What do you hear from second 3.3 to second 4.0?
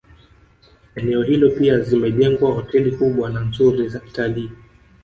nzuri za